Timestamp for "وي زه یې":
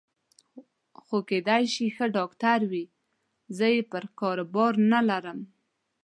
2.71-3.81